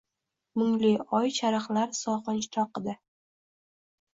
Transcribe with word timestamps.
mungli 0.61 0.89
oy 1.17 1.27
charaqlar 1.39 1.93
sog’inch 1.99 2.49
toqida 2.59 2.97